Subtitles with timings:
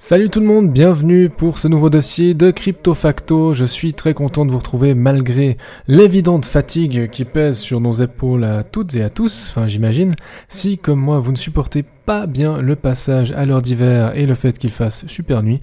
[0.00, 3.52] Salut tout le monde, bienvenue pour ce nouveau dossier de Crypto Facto.
[3.52, 5.56] Je suis très content de vous retrouver malgré
[5.88, 10.14] l'évidente fatigue qui pèse sur nos épaules à toutes et à tous, enfin j'imagine,
[10.48, 14.36] si comme moi vous ne supportez pas bien le passage à l'heure d'hiver et le
[14.36, 15.60] fait qu'il fasse super nuit.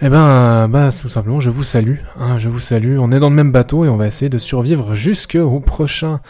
[0.00, 2.96] Eh ben, bah, tout simplement, je vous salue, hein, je vous salue.
[2.98, 6.20] On est dans le même bateau et on va essayer de survivre jusqu'au prochain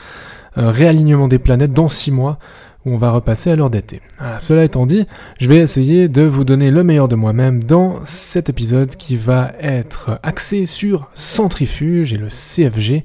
[0.59, 2.39] euh, réalignement des planètes dans 6 mois
[2.87, 4.01] on va repasser à l'heure d'été.
[4.19, 5.07] Ah, cela étant dit,
[5.39, 9.53] je vais essayer de vous donner le meilleur de moi-même dans cet épisode qui va
[9.61, 13.05] être axé sur Centrifuge et le CFG.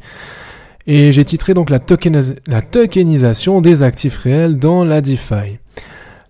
[0.88, 1.80] Et j'ai titré donc la,
[2.48, 5.60] la tokenisation des actifs réels dans la DeFi.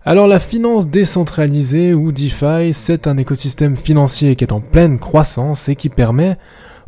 [0.04, 5.68] Alors la finance décentralisée ou DeFi, c'est un écosystème financier qui est en pleine croissance
[5.68, 6.38] et qui permet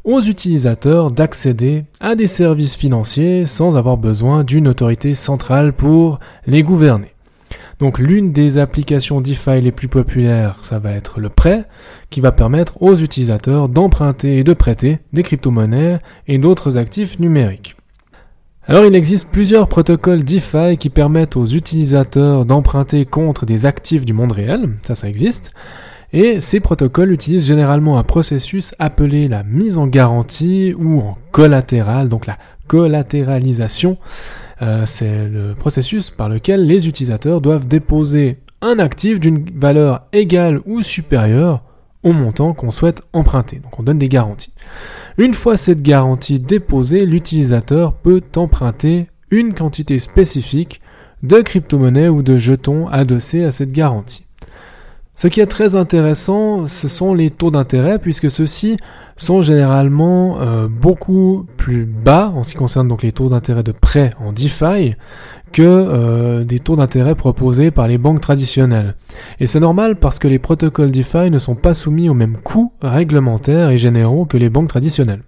[0.04, 6.62] aux utilisateurs d'accéder à des services financiers sans avoir besoin d'une autorité centrale pour les
[6.62, 7.14] gouverner.
[7.80, 11.64] Donc l'une des applications DeFi les plus populaires, ça va être le prêt,
[12.10, 17.76] qui va permettre aux utilisateurs d'emprunter et de prêter des crypto-monnaies et d'autres actifs numériques.
[18.66, 24.14] Alors il existe plusieurs protocoles DeFi qui permettent aux utilisateurs d'emprunter contre des actifs du
[24.14, 25.52] monde réel, ça ça existe,
[26.14, 32.08] et ces protocoles utilisent généralement un processus appelé la mise en garantie ou en collatéral,
[32.08, 33.98] donc la collatéralisation.
[34.62, 40.60] Euh, c'est le processus par lequel les utilisateurs doivent déposer un actif d'une valeur égale
[40.66, 41.64] ou supérieure
[42.04, 43.56] au montant qu'on souhaite emprunter.
[43.56, 44.52] Donc on donne des garanties.
[45.18, 50.80] Une fois cette garantie déposée, l'utilisateur peut emprunter une quantité spécifique
[51.24, 54.23] de crypto-monnaies ou de jetons adossés à cette garantie.
[55.16, 58.76] Ce qui est très intéressant, ce sont les taux d'intérêt, puisque ceux-ci
[59.16, 63.70] sont généralement euh, beaucoup plus bas en ce qui concerne donc les taux d'intérêt de
[63.70, 64.96] prêt en DeFi
[65.52, 68.96] que euh, des taux d'intérêt proposés par les banques traditionnelles.
[69.38, 72.72] Et c'est normal parce que les protocoles DeFi ne sont pas soumis aux mêmes coûts
[72.82, 75.22] réglementaires et généraux que les banques traditionnelles.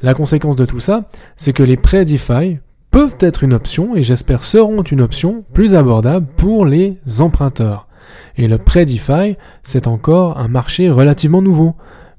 [0.00, 1.04] La conséquence de tout ça,
[1.36, 5.74] c'est que les prêts DeFi peuvent être une option et j'espère seront une option plus
[5.74, 7.87] abordable pour les emprunteurs.
[8.36, 11.74] Et le prêt DeFi, c'est encore un marché relativement nouveau,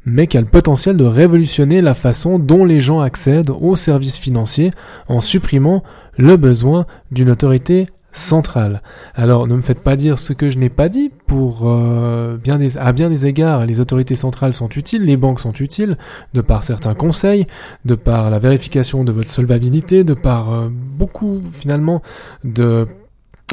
[0.05, 4.17] mais qui a le potentiel de révolutionner la façon dont les gens accèdent aux services
[4.17, 4.71] financiers
[5.07, 5.83] en supprimant
[6.17, 8.81] le besoin d'une autorité centrale.
[9.13, 12.57] Alors ne me faites pas dire ce que je n'ai pas dit, pour euh, bien
[12.57, 15.97] des, à bien des égards, les autorités centrales sont utiles, les banques sont utiles,
[16.33, 17.45] de par certains conseils,
[17.85, 22.01] de par la vérification de votre solvabilité, de par euh, beaucoup finalement
[22.43, 22.87] de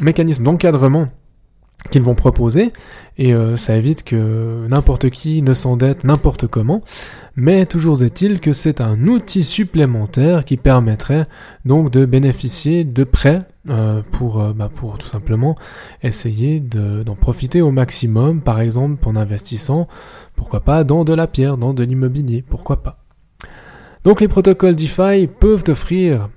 [0.03, 1.09] mécanismes d'encadrement
[1.91, 2.73] qu'ils vont proposer.
[3.19, 6.83] Et euh, ça évite que n'importe qui ne s'endette n'importe comment.
[7.35, 11.27] Mais toujours est-il que c'est un outil supplémentaire qui permettrait
[11.65, 15.57] donc de bénéficier de prêts euh, pour, euh, bah, pour tout simplement
[16.03, 19.89] essayer d'en profiter au maximum par exemple en investissant
[20.37, 22.99] pourquoi pas dans de la pierre dans de l'immobilier pourquoi pas.
[24.05, 26.29] Donc les protocoles DeFi peuvent offrir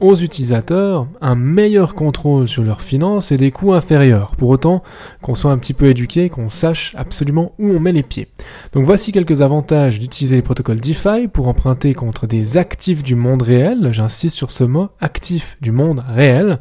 [0.00, 4.82] aux utilisateurs un meilleur contrôle sur leurs finances et des coûts inférieurs, pour autant
[5.22, 8.28] qu'on soit un petit peu éduqué, qu'on sache absolument où on met les pieds.
[8.72, 13.42] Donc voici quelques avantages d'utiliser les protocoles DeFi pour emprunter contre des actifs du monde
[13.42, 16.58] réel, j'insiste sur ce mot, actifs du monde réel.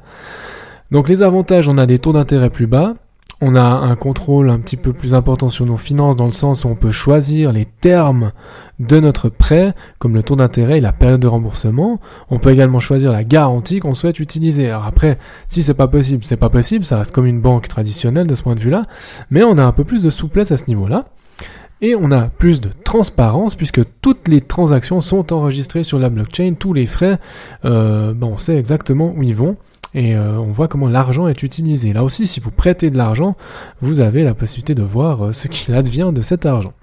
[0.91, 2.93] Donc les avantages, on a des taux d'intérêt plus bas,
[3.45, 6.63] on a un contrôle un petit peu plus important sur nos finances dans le sens
[6.63, 8.31] où on peut choisir les termes
[8.79, 11.99] de notre prêt, comme le taux d'intérêt et la période de remboursement.
[12.29, 14.69] On peut également choisir la garantie qu'on souhaite utiliser.
[14.69, 15.17] Alors après,
[15.49, 18.43] si c'est pas possible, c'est pas possible, ça reste comme une banque traditionnelle de ce
[18.43, 18.85] point de vue-là,
[19.29, 21.03] mais on a un peu plus de souplesse à ce niveau-là.
[21.81, 26.53] Et on a plus de transparence puisque toutes les transactions sont enregistrées sur la blockchain,
[26.57, 27.19] tous les frais,
[27.65, 29.57] euh, on sait exactement où ils vont
[29.95, 31.93] et euh, on voit comment l'argent est utilisé.
[31.93, 33.35] Là aussi, si vous prêtez de l'argent,
[33.81, 36.73] vous avez la possibilité de voir euh, ce qu'il advient de cet argent.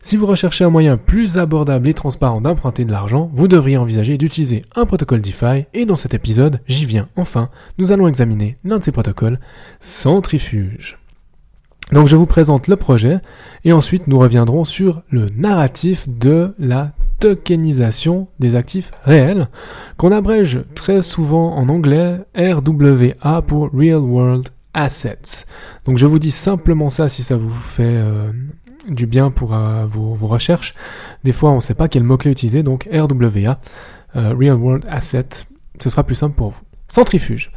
[0.00, 4.16] Si vous recherchez un moyen plus abordable et transparent d'emprunter de l'argent, vous devriez envisager
[4.16, 8.78] d'utiliser un protocole DeFi et dans cet épisode, j'y viens enfin, nous allons examiner l'un
[8.78, 9.40] de ces protocoles,
[9.80, 10.98] Centrifuge.
[11.92, 13.18] Donc je vous présente le projet
[13.64, 19.48] et ensuite nous reviendrons sur le narratif de la tokenisation des actifs réels,
[19.96, 25.44] qu'on abrège très souvent en anglais RWA pour Real World Assets.
[25.84, 28.30] Donc je vous dis simplement ça si ça vous fait euh,
[28.88, 30.74] du bien pour euh, vos, recherches.
[31.24, 33.58] Des fois on ne sait pas quel mot-clé utiliser, donc RWA,
[34.16, 35.28] euh, Real World Asset,
[35.80, 36.60] ce sera plus simple pour vous.
[36.88, 37.50] Centrifuge.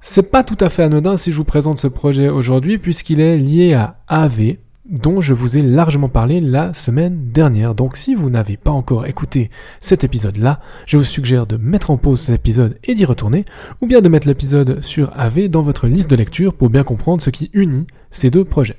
[0.00, 3.36] C'est pas tout à fait anodin si je vous présente ce projet aujourd'hui puisqu'il est
[3.36, 4.56] lié à AV,
[4.88, 7.74] dont je vous ai largement parlé la semaine dernière.
[7.74, 9.50] Donc si vous n'avez pas encore écouté
[9.80, 13.44] cet épisode-là, je vous suggère de mettre en pause cet épisode et d'y retourner,
[13.80, 17.22] ou bien de mettre l'épisode sur AV dans votre liste de lecture pour bien comprendre
[17.22, 18.78] ce qui unit ces deux projets.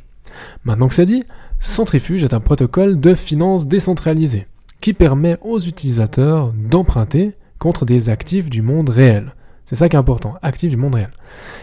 [0.64, 1.24] Maintenant que c'est dit,
[1.60, 4.48] Centrifuge est un protocole de finance décentralisé
[4.80, 9.34] qui permet aux utilisateurs d'emprunter contre des actifs du monde réel.
[9.68, 11.10] C'est ça qui est important, actif du monde réel.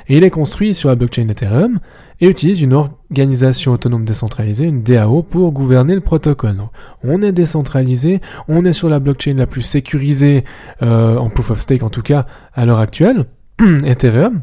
[0.08, 1.78] Et il est construit sur la blockchain Ethereum
[2.20, 6.58] et utilise une organisation autonome décentralisée, une DAO, pour gouverner le protocole.
[7.02, 10.44] on est décentralisé, on est sur la blockchain la plus sécurisée,
[10.82, 13.24] euh, en proof of stake en tout cas, à l'heure actuelle,
[13.84, 14.42] Ethereum.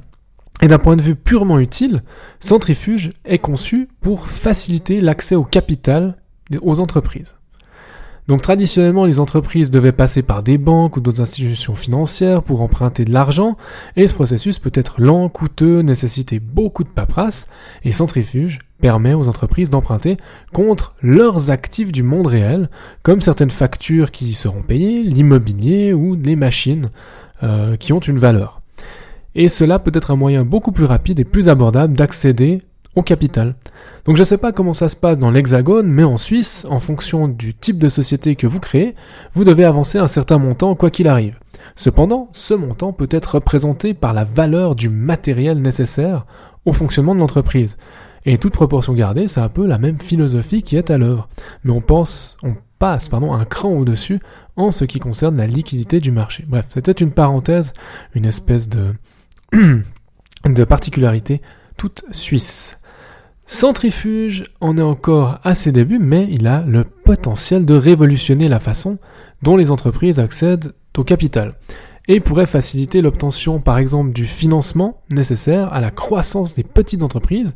[0.63, 2.01] Et d'un point de vue purement utile,
[2.39, 6.17] Centrifuge est conçu pour faciliter l'accès au capital
[6.61, 7.37] aux entreprises.
[8.27, 13.03] Donc traditionnellement, les entreprises devaient passer par des banques ou d'autres institutions financières pour emprunter
[13.03, 13.57] de l'argent,
[13.95, 17.47] et ce processus peut être lent, coûteux, nécessiter beaucoup de paperasse,
[17.83, 20.17] et Centrifuge permet aux entreprises d'emprunter
[20.53, 22.69] contre leurs actifs du monde réel,
[23.03, 26.89] comme certaines factures qui seront payées, l'immobilier ou les machines
[27.43, 28.59] euh, qui ont une valeur.
[29.33, 32.63] Et cela peut être un moyen beaucoup plus rapide et plus abordable d'accéder
[32.95, 33.55] au capital.
[34.05, 36.79] Donc je ne sais pas comment ça se passe dans l'Hexagone, mais en Suisse, en
[36.79, 38.95] fonction du type de société que vous créez,
[39.33, 41.39] vous devez avancer un certain montant quoi qu'il arrive.
[41.75, 46.25] Cependant, ce montant peut être représenté par la valeur du matériel nécessaire
[46.65, 47.77] au fonctionnement de l'entreprise.
[48.25, 51.27] Et toute proportion gardée, c'est un peu la même philosophie qui est à l'œuvre.
[51.63, 54.19] Mais on pense, on passe, pardon, un cran au-dessus
[54.57, 56.45] en ce qui concerne la liquidité du marché.
[56.47, 57.73] Bref, c'était une parenthèse,
[58.13, 58.93] une espèce de,
[59.53, 61.41] de particularité
[61.77, 62.77] toute suisse.
[63.53, 68.61] Centrifuge en est encore à ses débuts, mais il a le potentiel de révolutionner la
[68.61, 68.97] façon
[69.41, 71.55] dont les entreprises accèdent au capital
[72.07, 77.53] et pourrait faciliter l'obtention par exemple du financement nécessaire à la croissance des petites entreprises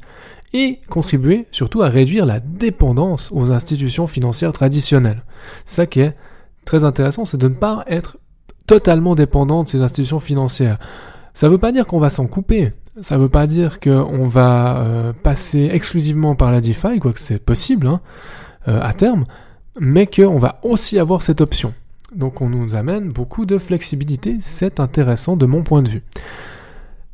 [0.52, 5.24] et contribuer surtout à réduire la dépendance aux institutions financières traditionnelles.
[5.66, 6.18] Ça qui est
[6.66, 8.18] très intéressant, c'est de ne pas être
[8.68, 10.78] totalement dépendant de ces institutions financières.
[11.34, 14.26] Ça ne veut pas dire qu'on va s'en couper, ça ne veut pas dire qu'on
[14.26, 18.00] va euh, passer exclusivement par la DeFi, quoique c'est possible hein,
[18.68, 19.26] euh, à terme,
[19.80, 21.74] mais qu'on va aussi avoir cette option.
[22.16, 26.04] Donc on nous amène beaucoup de flexibilité, c'est intéressant de mon point de vue.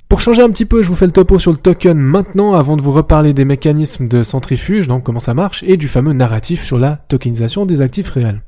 [0.07, 2.77] Pour changer un petit peu, je vous fais le topo sur le token maintenant avant
[2.77, 6.63] de vous reparler des mécanismes de centrifuge, donc comment ça marche, et du fameux narratif
[6.63, 8.41] sur la tokenisation des actifs réels.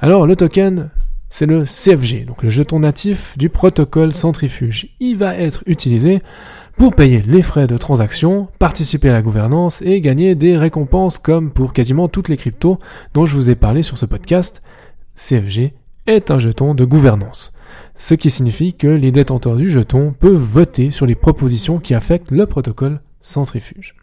[0.00, 0.90] Alors le token,
[1.28, 4.88] c'est le CFG, donc le jeton natif du protocole centrifuge.
[4.98, 6.20] Il va être utilisé
[6.76, 11.52] pour payer les frais de transaction, participer à la gouvernance et gagner des récompenses comme
[11.52, 12.78] pour quasiment toutes les cryptos
[13.14, 14.62] dont je vous ai parlé sur ce podcast.
[15.14, 15.72] CFG
[16.06, 17.52] est un jeton de gouvernance.
[17.96, 22.32] Ce qui signifie que les détenteurs du jeton peuvent voter sur les propositions qui affectent
[22.32, 23.94] le protocole centrifuge.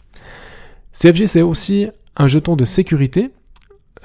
[0.93, 3.31] CFG c'est aussi un jeton de sécurité.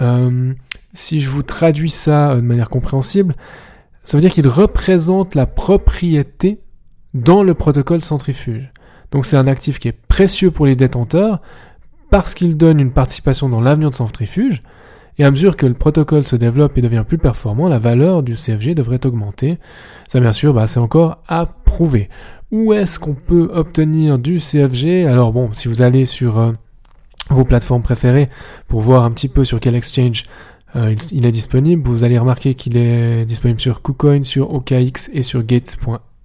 [0.01, 0.53] Euh,
[0.93, 3.37] si je vous traduis ça de manière compréhensible,
[4.03, 6.61] ça veut dire qu'il représente la propriété
[7.15, 8.71] dans le protocole centrifuge.
[9.11, 11.41] Donc c'est un actif qui est précieux pour les détenteurs
[12.11, 14.63] parce qu'il donne une participation dans l'avenir de centrifuge,
[15.19, 18.35] et à mesure que le protocole se développe et devient plus performant, la valeur du
[18.35, 19.59] CFG devrait augmenter.
[20.09, 22.11] Ça bien sûr, bah, c'est encore à prouver.
[22.51, 26.53] Où est-ce qu'on peut obtenir du CFG Alors bon, si vous allez sur euh,
[27.31, 28.29] vos plateformes préférées
[28.69, 30.25] pour voir un petit peu sur quel exchange
[30.77, 35.23] euh, il, est disponible, vous allez remarquer qu'il est disponible sur KuCoin, sur OKX et
[35.23, 36.16] sur Gates.io.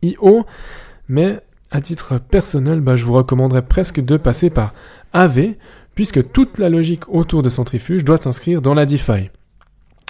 [1.08, 1.40] Mais
[1.72, 4.74] à titre personnel, bah, je vous recommanderais presque de passer par
[5.14, 5.56] AV,
[5.96, 9.30] puisque toute la logique autour de Centrifuge doit s'inscrire dans la DeFi.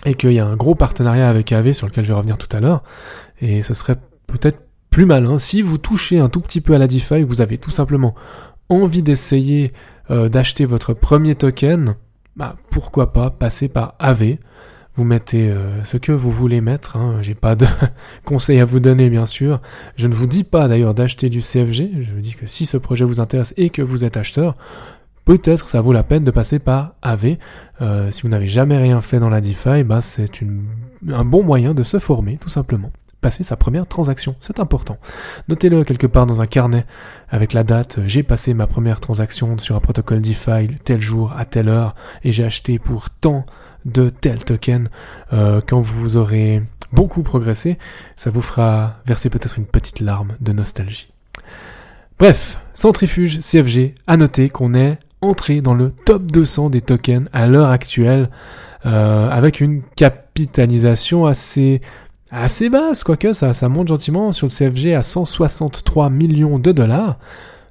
[0.06, 2.56] Et qu'il y a un gros partenariat avec AV sur lequel je vais revenir tout
[2.56, 2.84] à l'heure.
[3.40, 6.88] Et ce serait peut-être plus malin si vous touchez un tout petit peu à la
[6.88, 8.14] DeFi, vous avez tout simplement
[8.68, 9.74] envie d'essayer
[10.10, 11.96] euh, d'acheter votre premier token,
[12.36, 14.38] bah, pourquoi pas passer par AV
[14.96, 16.98] vous mettez euh, ce que vous voulez mettre.
[16.98, 17.20] Hein.
[17.22, 17.66] J'ai pas de
[18.26, 19.62] conseils à vous donner, bien sûr.
[19.96, 22.02] Je ne vous dis pas d'ailleurs d'acheter du CFG.
[22.02, 24.58] Je vous dis que si ce projet vous intéresse et que vous êtes acheteur,
[25.24, 27.38] peut-être ça vaut la peine de passer par AV.
[27.82, 30.42] Euh, si vous n'avez jamais rien fait dans la DeFi, bah, c'est
[31.10, 32.92] un bon moyen de se former, tout simplement.
[33.22, 34.36] passer sa première transaction.
[34.42, 34.98] C'est important.
[35.48, 36.86] Notez-le quelque part dans un carnet
[37.30, 38.00] avec la date.
[38.08, 42.32] J'ai passé ma première transaction sur un protocole DeFi tel jour à telle heure et
[42.32, 43.46] j'ai acheté pour tant
[43.86, 44.90] de tel token.
[45.34, 46.62] Euh, quand vous aurez
[46.92, 47.78] beaucoup progressé,
[48.16, 51.12] ça vous fera verser peut-être une petite larme de nostalgie.
[52.20, 57.48] Bref, centrifuge CFG, à noter qu'on est entré dans le top 200 des tokens à
[57.48, 58.30] l'heure actuelle,
[58.86, 61.82] euh, avec une capitalisation assez
[62.32, 67.18] assez basse, quoique ça, ça monte gentiment sur le CFG à 163 millions de dollars.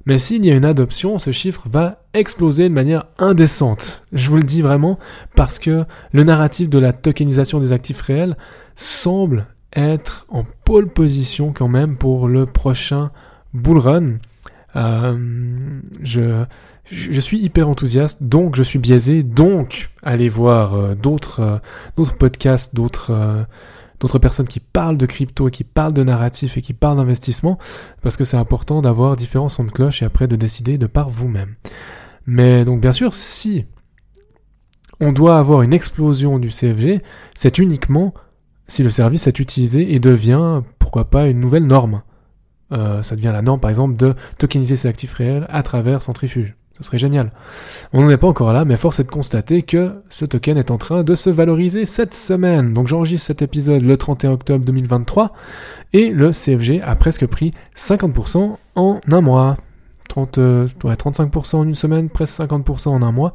[0.05, 4.03] Mais s'il y a une adoption, ce chiffre va exploser de manière indécente.
[4.11, 4.99] Je vous le dis vraiment
[5.35, 8.35] parce que le narratif de la tokenisation des actifs réels
[8.75, 13.11] semble être en pole position quand même pour le prochain
[13.53, 14.17] bull run.
[14.75, 21.57] Euh, je, suis hyper enthousiaste, donc je suis biaisé, donc allez voir euh, d'autres euh,
[21.97, 23.45] d'autres podcasts, d'autres
[24.01, 27.57] d'autres personnes qui parlent de crypto et qui parlent de narratif et qui parlent d'investissement,
[28.01, 31.09] parce que c'est important d'avoir différents sons de cloche et après de décider de par
[31.09, 31.55] vous-même.
[32.25, 33.65] Mais donc bien sûr, si
[34.99, 37.01] on doit avoir une explosion du CFG,
[37.35, 38.13] c'est uniquement
[38.67, 42.01] si le service est utilisé et devient, pourquoi pas, une nouvelle norme.
[42.71, 46.55] Euh, ça devient la norme, par exemple, de tokeniser ses actifs réels à travers Centrifuge.
[46.77, 47.31] Ce serait génial.
[47.93, 50.71] On n'en est pas encore là, mais force est de constater que ce token est
[50.71, 52.73] en train de se valoriser cette semaine.
[52.73, 55.33] Donc j'enregistre cet épisode le 31 octobre 2023
[55.93, 59.57] et le CFG a presque pris 50% en un mois.
[60.07, 63.33] 30, 35% en une semaine, presque 50% en un mois.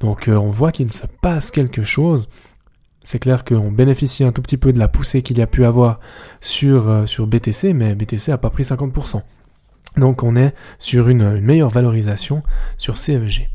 [0.00, 2.28] Donc euh, on voit qu'il se passe quelque chose.
[3.04, 5.64] C'est clair qu'on bénéficie un tout petit peu de la poussée qu'il y a pu
[5.64, 5.98] avoir
[6.40, 9.22] sur, euh, sur BTC, mais BTC a pas pris 50%.
[9.96, 12.42] Donc on est sur une, meilleure valorisation
[12.78, 13.48] sur CFG.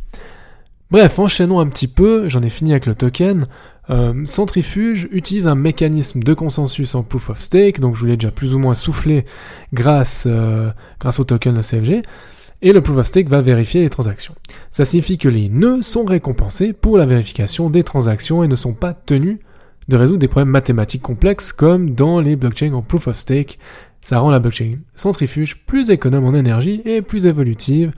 [0.91, 3.47] Bref, enchaînons un petit peu, j'en ai fini avec le token.
[3.89, 8.17] Euh, Centrifuge utilise un mécanisme de consensus en proof of stake, donc je vous l'ai
[8.17, 9.25] déjà plus ou moins soufflé
[9.73, 12.01] grâce, euh, grâce au token de CFG,
[12.61, 14.35] et le proof of stake va vérifier les transactions.
[14.71, 18.73] Ça signifie que les nœuds sont récompensés pour la vérification des transactions et ne sont
[18.73, 19.39] pas tenus
[19.87, 23.57] de résoudre des problèmes mathématiques complexes comme dans les blockchains en proof of stake,
[24.07, 27.91] ça rend la blockchain centrifuge plus économe en énergie et plus évolutive,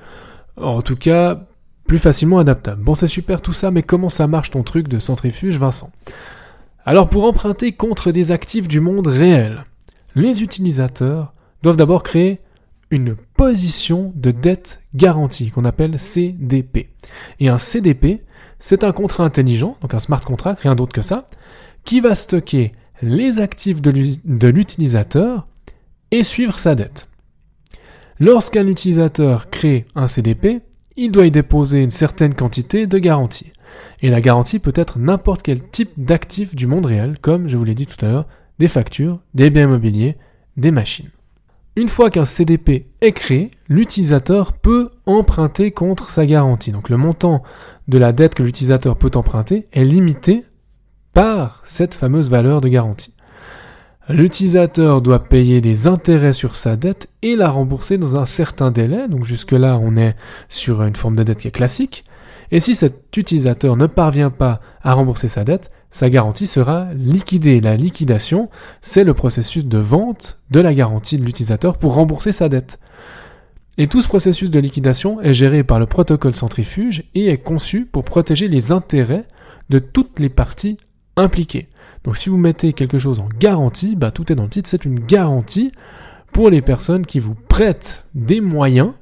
[0.58, 1.46] en tout cas
[1.86, 2.82] plus facilement adaptable.
[2.82, 5.92] Bon c'est super tout ça, mais comment ça marche ton truc de centrifuge Vincent?
[6.84, 9.66] Alors pour emprunter contre des actifs du monde réel,
[10.16, 12.40] les utilisateurs doivent d'abord créer
[12.90, 16.90] une position de dette garantie qu'on appelle CDP.
[17.40, 18.24] Et un CDP,
[18.58, 21.30] c'est un contrat intelligent, donc un smart contract, rien d'autre que ça,
[21.86, 22.72] qui va stocker
[23.04, 25.46] les actifs de l'utilisateur
[26.12, 27.08] et suivre sa dette.
[28.20, 30.62] Lorsqu'un utilisateur crée un CDP,
[30.98, 33.52] il doit y déposer une certaine quantité de garantie.
[34.02, 37.64] Et la garantie peut être n'importe quel type d'actif du monde réel, comme je vous
[37.64, 38.28] l'ai dit tout à l'heure,
[38.60, 40.18] des factures, des biens immobiliers,
[40.58, 41.10] des machines.
[41.76, 46.72] Une fois qu'un CDP est créé, l'utilisateur peut emprunter contre sa garantie.
[46.72, 47.44] Donc le montant
[47.88, 50.44] de la dette que l'utilisateur peut emprunter est limité
[51.14, 53.14] par cette fameuse valeur de garantie.
[54.10, 59.08] L'utilisateur doit payer des intérêts sur sa dette et la rembourser dans un certain délai.
[59.08, 60.16] Donc jusque-là, on est
[60.50, 62.04] sur une forme de dette qui est classique.
[62.50, 67.62] Et si cet utilisateur ne parvient pas à rembourser sa dette, sa garantie sera liquidée.
[67.62, 68.50] La liquidation,
[68.82, 72.80] c'est le processus de vente de la garantie de l'utilisateur pour rembourser sa dette.
[73.78, 77.86] Et tout ce processus de liquidation est géré par le protocole centrifuge et est conçu
[77.86, 79.26] pour protéger les intérêts
[79.70, 80.80] de toutes les parties
[81.16, 81.70] impliquées.
[82.04, 84.86] Donc si vous mettez quelque chose en garantie, bah, tout est dans le titre, c'est
[84.86, 85.72] une garantie
[86.32, 88.94] pour les personnes qui vous prêtent des moyens.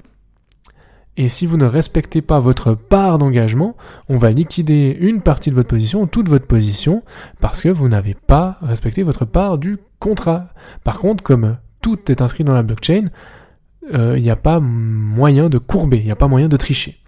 [1.19, 3.75] Et si vous ne respectez pas votre part d'engagement,
[4.07, 7.03] on va liquider une partie de votre position, toute votre position,
[7.39, 10.49] parce que vous n'avez pas respecté votre part du contrat.
[10.83, 13.05] Par contre, comme tout est inscrit dans la blockchain,
[13.93, 16.99] euh, il n'y a pas moyen de courber, il n'y a pas moyen de tricher.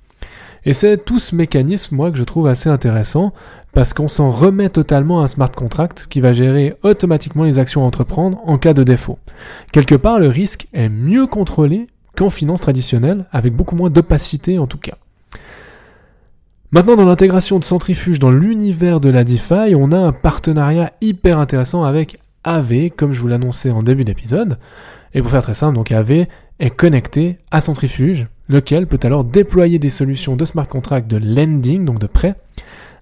[0.69, 3.33] Et c'est tout ce mécanisme, moi, que je trouve assez intéressant,
[3.73, 7.81] parce qu'on s'en remet totalement à un smart contract qui va gérer automatiquement les actions
[7.81, 9.17] à entreprendre en cas de défaut.
[9.71, 14.67] Quelque part, le risque est mieux contrôlé qu'en finance traditionnelle, avec beaucoup moins d'opacité en
[14.67, 14.93] tout cas.
[16.69, 21.39] Maintenant, dans l'intégration de centrifuge dans l'univers de la DeFi, on a un partenariat hyper
[21.39, 24.59] intéressant avec AV, comme je vous l'annonçais en début d'épisode.
[25.15, 26.27] Et pour faire très simple, donc AV
[26.59, 31.86] est connecté à Centrifuge, lequel peut alors déployer des solutions de smart contract de lending,
[31.86, 32.36] donc de prêt,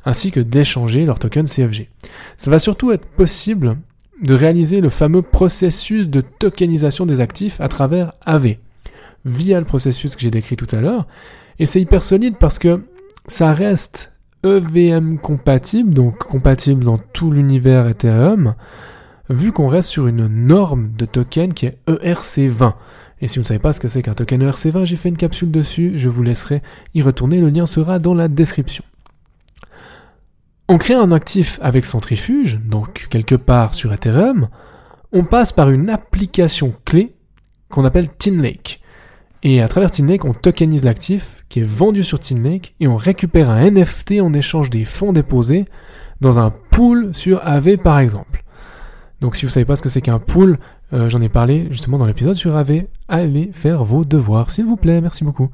[0.06, 1.90] ainsi que d'échanger leurs tokens CFG.
[2.36, 3.78] Ça va surtout être possible
[4.22, 8.58] de réaliser le fameux processus de tokenisation des actifs à travers AV,
[9.26, 11.08] via le processus que j'ai décrit tout à l'heure.
[11.60, 12.84] Et c'est hyper solide parce que
[13.28, 14.14] ça reste
[14.44, 18.56] EVM compatible, donc compatible dans tout l'univers Ethereum,
[19.30, 22.74] vu qu'on reste sur une norme de token qui est ERC20.
[23.22, 25.18] Et si vous ne savez pas ce que c'est qu'un token ERC20, j'ai fait une
[25.18, 26.62] capsule dessus, je vous laisserai
[26.94, 28.84] y retourner, le lien sera dans la description.
[30.70, 34.50] On crée un actif avec Centrifuge, donc quelque part sur Ethereum,
[35.14, 37.16] on passe par une application clé
[37.70, 38.82] qu'on appelle TinLake.
[39.44, 43.50] Et à travers TinLake, on tokenise l'actif qui est vendu sur TinLake et on récupère
[43.50, 45.66] un NFT en échange des fonds déposés
[46.22, 48.44] dans un pool sur AV par exemple.
[49.22, 50.58] Donc si vous savez pas ce que c'est qu'un pool,
[50.94, 52.84] euh, j'en ai parlé justement dans l'épisode sur AV.
[53.08, 55.50] Allez faire vos devoirs, s'il vous plaît, merci beaucoup.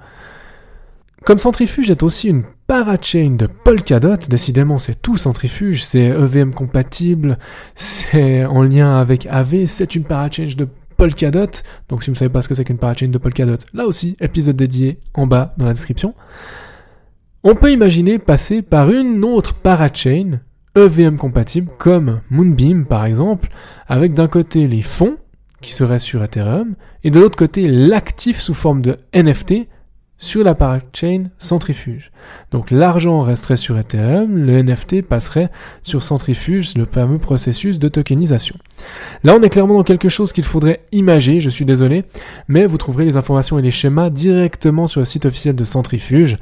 [1.24, 7.38] Comme Centrifuge est aussi une parachain de Polkadot, décidément c'est tout Centrifuge, c'est EVM compatible,
[7.76, 11.48] c'est en lien avec AV, c'est une parachain de Polkadot.
[11.88, 14.18] Donc si vous ne savez pas ce que c'est qu'une parachain de Polkadot, là aussi,
[14.20, 16.14] épisode dédié en bas dans la description.
[17.44, 20.40] On peut imaginer passer par une autre parachain
[20.76, 23.50] EVM compatible comme Moonbeam par exemple,
[23.88, 25.18] avec d'un côté les fonds
[25.64, 29.68] qui seraient sur Ethereum et de l'autre côté l'actif sous forme de NFT
[30.18, 32.12] sur la parachain centrifuge.
[32.52, 35.50] Donc l'argent resterait sur Ethereum, le NFT passerait
[35.82, 38.56] sur centrifuge, le fameux processus de tokenisation.
[39.24, 42.06] Là, on est clairement dans quelque chose qu'il faudrait imager, je suis désolé,
[42.48, 46.38] mais vous trouverez les informations et les schémas directement sur le site officiel de centrifuge.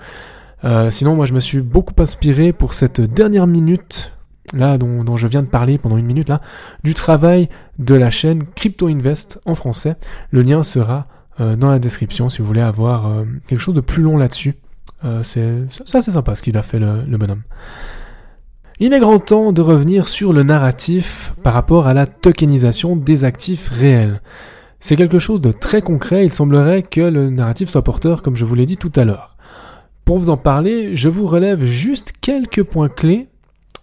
[0.64, 4.12] Euh, sinon, moi, je me suis beaucoup inspiré pour cette dernière minute
[4.54, 6.42] là dont, dont, je viens de parler pendant une minute là,
[6.84, 9.96] du travail de la chaîne Crypto Invest en français.
[10.32, 11.08] Le lien sera
[11.40, 14.56] euh, dans la description si vous voulez avoir euh, quelque chose de plus long là-dessus.
[15.06, 17.44] Euh, c'est c'est sympa ce qu'il a fait le, le bonhomme.
[18.80, 23.24] Il est grand temps de revenir sur le narratif par rapport à la tokenisation des
[23.26, 24.22] actifs réels.
[24.80, 28.46] C'est quelque chose de très concret, il semblerait que le narratif soit porteur comme je
[28.46, 29.38] vous l'ai dit tout à l'heure.
[30.04, 33.30] Pour vous en parler, je vous relève juste quelques points clés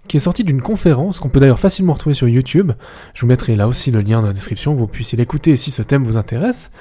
[0.09, 2.73] qui est sorti d'une conférence qu'on peut d'ailleurs facilement retrouver sur YouTube.
[3.15, 5.83] Je vous mettrai là aussi le lien dans la description, vous puissiez l'écouter si ce
[5.83, 6.73] thème vous intéresse.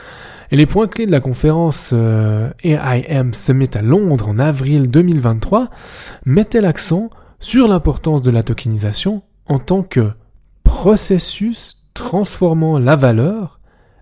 [0.50, 5.70] Et les points clés de la conférence euh, AIM Summit à Londres en avril 2023
[6.26, 10.12] mettaient l'accent sur l'importance de la tokenisation en tant que
[10.64, 13.60] processus transformant la valeur,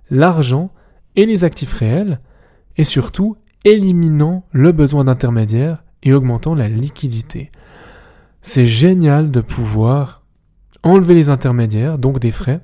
[0.09, 0.71] l'argent
[1.15, 2.19] et les actifs réels,
[2.77, 7.51] et surtout éliminant le besoin d'intermédiaires et augmentant la liquidité.
[8.47, 10.21] C'est génial de pouvoir
[10.83, 12.61] enlever les intermédiaires, donc des frais,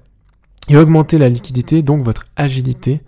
[0.70, 3.02] et augmenter la liquidité, donc votre agilité,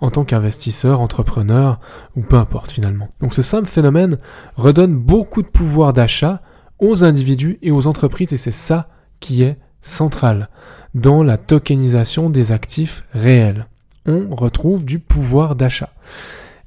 [0.00, 1.80] en tant qu'investisseur, entrepreneur
[2.16, 3.08] ou peu importe finalement.
[3.20, 4.18] Donc ce simple phénomène
[4.56, 6.42] redonne beaucoup de pouvoir d'achat
[6.78, 10.50] aux individus et aux entreprises et c'est ça qui est central
[10.94, 13.68] dans la tokenisation des actifs réels.
[14.04, 15.94] On retrouve du pouvoir d'achat.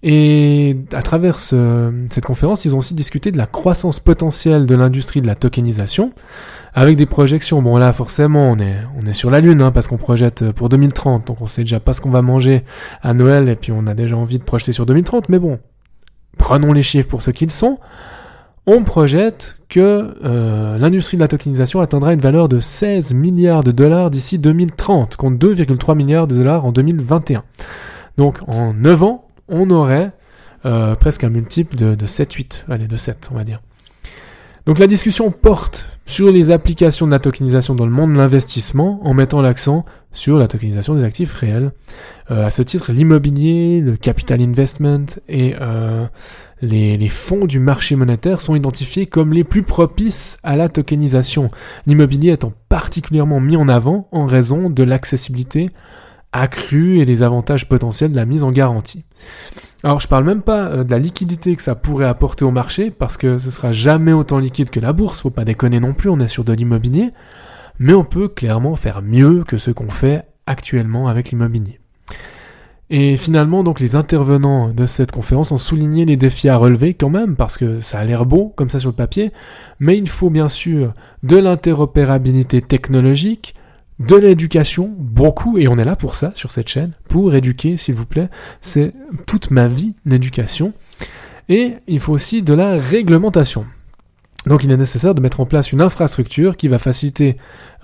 [0.03, 5.21] Et à travers cette conférence, ils ont aussi discuté de la croissance potentielle de l'industrie
[5.21, 6.11] de la tokenisation,
[6.73, 7.61] avec des projections.
[7.61, 10.69] Bon là, forcément, on est, on est sur la lune, hein, parce qu'on projette pour
[10.69, 12.63] 2030, donc on sait déjà pas ce qu'on va manger
[13.03, 15.29] à Noël, et puis on a déjà envie de projeter sur 2030.
[15.29, 15.59] Mais bon,
[16.37, 17.77] prenons les chiffres pour ce qu'ils sont.
[18.65, 23.71] On projette que euh, l'industrie de la tokenisation atteindra une valeur de 16 milliards de
[23.71, 27.43] dollars d'ici 2030, contre 2,3 milliards de dollars en 2021.
[28.17, 30.11] Donc en 9 ans, on aurait
[30.65, 33.61] euh, presque un multiple de, de 7-8, allez, de 7, on va dire.
[34.65, 38.99] Donc la discussion porte sur les applications de la tokenisation dans le monde de l'investissement
[39.03, 41.71] en mettant l'accent sur la tokenisation des actifs réels.
[42.29, 46.05] Euh, à ce titre, l'immobilier, le capital investment et euh,
[46.61, 51.49] les, les, fonds du marché monétaire sont identifiés comme les plus propices à la tokenisation,
[51.87, 55.69] l'immobilier étant particulièrement mis en avant en raison de l'accessibilité
[56.33, 59.03] accrue et des avantages potentiels de la mise en garantie.
[59.83, 62.91] Alors je parle même pas euh, de la liquidité que ça pourrait apporter au marché,
[62.91, 66.09] parce que ce sera jamais autant liquide que la bourse, faut pas déconner non plus,
[66.09, 67.09] on est sur de l'immobilier,
[67.79, 71.79] mais on peut clairement faire mieux que ce qu'on fait actuellement avec l'immobilier.
[72.93, 77.09] Et finalement, donc, les intervenants de cette conférence ont souligné les défis à relever quand
[77.09, 79.31] même, parce que ça a l'air beau, comme ça sur le papier,
[79.79, 83.55] mais il faut bien sûr de l'interopérabilité technologique,
[84.07, 87.95] de l'éducation, beaucoup, et on est là pour ça sur cette chaîne, pour éduquer, s'il
[87.95, 88.29] vous plaît.
[88.61, 88.93] C'est
[89.27, 90.73] toute ma vie, l'éducation.
[91.49, 93.65] Et il faut aussi de la réglementation.
[94.47, 97.35] Donc il est nécessaire de mettre en place une infrastructure qui va faciliter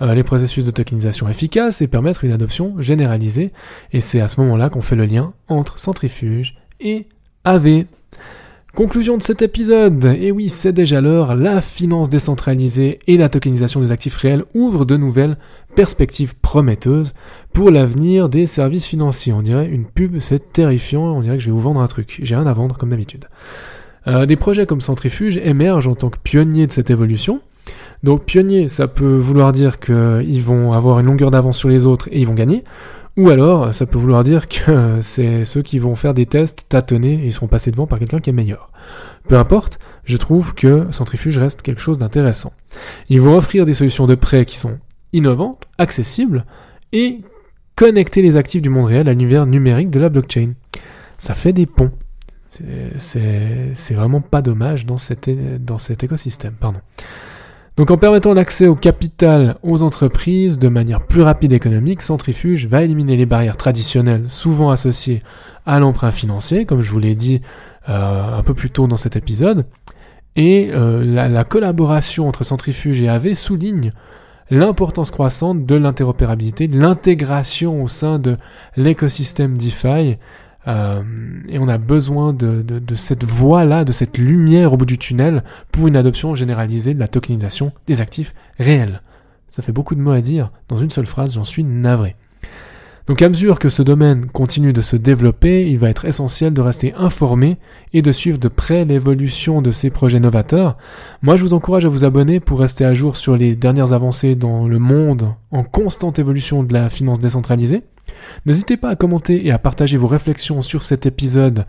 [0.02, 3.52] euh, les processus de tokenisation efficaces et permettre une adoption généralisée.
[3.92, 7.06] Et c'est à ce moment-là qu'on fait le lien entre centrifuge et
[7.44, 7.84] AV.
[8.78, 10.04] Conclusion de cet épisode.
[10.20, 11.34] Et oui, c'est déjà l'heure.
[11.34, 15.36] La finance décentralisée et la tokenisation des actifs réels ouvrent de nouvelles
[15.74, 17.12] perspectives prometteuses
[17.52, 19.32] pour l'avenir des services financiers.
[19.32, 21.02] On dirait une pub, c'est terrifiant.
[21.02, 22.20] On dirait que je vais vous vendre un truc.
[22.22, 23.24] J'ai rien à vendre comme d'habitude.
[24.06, 27.40] Euh, des projets comme Centrifuge émergent en tant que pionniers de cette évolution.
[28.04, 32.08] Donc pionnier, ça peut vouloir dire qu'ils vont avoir une longueur d'avance sur les autres
[32.12, 32.62] et ils vont gagner,
[33.18, 37.14] ou alors ça peut vouloir dire que c'est ceux qui vont faire des tests, tâtonner
[37.14, 38.70] et ils seront passés devant par quelqu'un qui est meilleur.
[39.28, 42.52] Peu importe, je trouve que Centrifuge reste quelque chose d'intéressant.
[43.08, 44.78] Ils vont offrir des solutions de prêt qui sont
[45.12, 46.44] innovantes, accessibles
[46.92, 47.20] et
[47.74, 50.52] connecter les actifs du monde réel à l'univers numérique de la blockchain.
[51.18, 51.90] Ça fait des ponts.
[52.98, 55.28] C'est vraiment pas dommage dans cet,
[55.64, 56.54] dans cet écosystème.
[56.58, 56.80] Pardon.
[57.78, 62.66] Donc en permettant l'accès au capital aux entreprises de manière plus rapide et économique, Centrifuge
[62.66, 65.22] va éliminer les barrières traditionnelles souvent associées
[65.64, 67.40] à l'emprunt financier, comme je vous l'ai dit
[67.88, 69.64] euh, un peu plus tôt dans cet épisode.
[70.34, 73.92] Et euh, la, la, collaboration entre Centrifuge et AV souligne
[74.50, 78.38] l'importance croissante de l'interopérabilité, de l'intégration au sein de
[78.76, 80.16] l'écosystème DeFi
[80.66, 81.02] euh,
[81.48, 85.44] et on a besoin de, de, cette voie-là, de cette lumière au bout du tunnel
[85.72, 89.02] pour une adoption généralisée de la tokenisation des actifs réels.
[89.48, 92.16] Ça fait beaucoup de mots à dire dans une seule phrase, j'en suis navré.
[93.08, 96.60] Donc à mesure que ce domaine continue de se développer, il va être essentiel de
[96.60, 97.56] rester informé
[97.94, 100.76] et de suivre de près l'évolution de ces projets novateurs.
[101.22, 104.34] Moi je vous encourage à vous abonner pour rester à jour sur les dernières avancées
[104.34, 107.82] dans le monde en constante évolution de la finance décentralisée.
[108.44, 111.64] N'hésitez pas à commenter et à partager vos réflexions sur cet épisode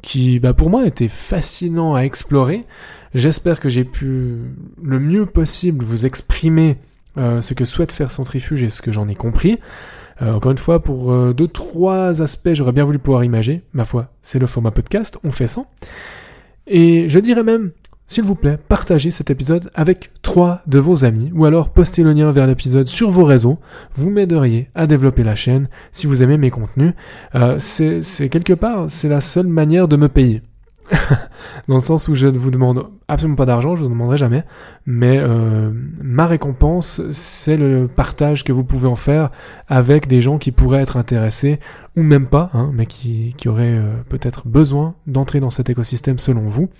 [0.00, 2.64] qui, bah, pour moi, était fascinant à explorer.
[3.14, 4.36] J'espère que j'ai pu
[4.82, 6.78] le mieux possible vous exprimer
[7.18, 9.58] euh, ce que souhaite faire Centrifuge et ce que j'en ai compris.
[10.22, 13.62] Euh, encore une fois, pour euh, deux, trois aspects, j'aurais bien voulu pouvoir imager.
[13.72, 15.64] Ma foi, c'est le format podcast, on fait ça.
[16.66, 17.72] Et je dirais même
[18.10, 22.12] s'il vous plaît, partagez cet épisode avec trois de vos amis ou alors postez le
[22.12, 23.58] lien vers l'épisode sur vos réseaux.
[23.92, 26.94] Vous m'aideriez à développer la chaîne si vous aimez mes contenus.
[27.34, 30.40] Euh, c'est quelque part, c'est la seule manière de me payer.
[31.68, 34.16] Dans le sens où je ne vous demande absolument pas d'argent, je ne vous demanderai
[34.16, 34.44] jamais,
[34.86, 35.70] mais euh,
[36.02, 39.30] ma récompense, c'est le partage que vous pouvez en faire
[39.68, 41.60] avec des gens qui pourraient être intéressés,
[41.94, 46.18] ou même pas, hein, mais qui, qui auraient euh, peut-être besoin d'entrer dans cet écosystème
[46.18, 46.70] selon vous.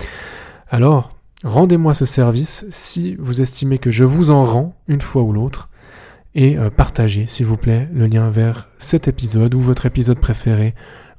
[0.70, 1.12] Alors,
[1.44, 5.68] Rendez-moi ce service si vous estimez que je vous en rends une fois ou l'autre.
[6.34, 10.74] Et euh, partagez, s'il vous plaît, le lien vers cet épisode ou votre épisode préféré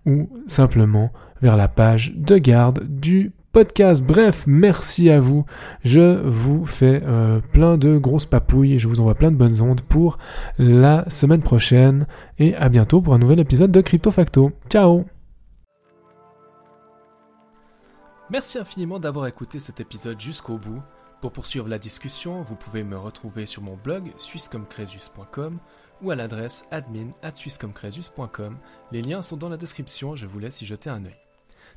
[0.06, 4.04] ou simplement vers la page de garde du podcast.
[4.04, 5.46] Bref, merci à vous.
[5.84, 9.62] Je vous fais euh, plein de grosses papouilles et je vous envoie plein de bonnes
[9.62, 10.18] ondes pour
[10.58, 12.08] la semaine prochaine.
[12.38, 14.52] Et à bientôt pour un nouvel épisode de Crypto Facto.
[14.70, 15.06] Ciao
[18.32, 20.82] Merci infiniment d'avoir écouté cet épisode jusqu'au bout.
[21.20, 25.60] Pour poursuivre la discussion, vous pouvez me retrouver sur mon blog swisscomcresus.com
[26.02, 27.34] ou à l'adresse admin at.
[28.92, 31.29] Les liens sont dans la description, je vous laisse y jeter un œil.